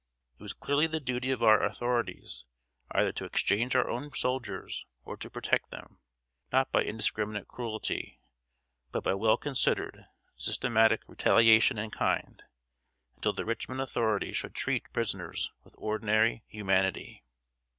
[0.39, 2.43] It was clearly the duty of our authorities
[2.89, 5.99] either to exchange our own soldiers, or to protect them
[6.51, 8.19] not by indiscriminate cruelty,
[8.91, 10.05] but by well considered,
[10.37, 12.41] systematic retaliation in kind,
[13.15, 17.23] until the Richmond authorities should treat prisoners with ordinary humanity.